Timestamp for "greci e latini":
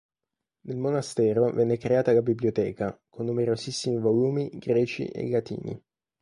4.57-5.79